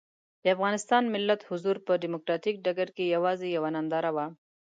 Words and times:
د 0.43 0.45
افغانستان 0.55 1.03
ملت 1.15 1.41
حضور 1.49 1.75
په 1.87 1.91
ډیموکراتیک 2.03 2.55
ډګر 2.65 2.89
کې 2.95 3.13
یوازې 3.15 3.47
یوه 3.57 3.69
ننداره 3.75 4.11
وه. 4.15 4.25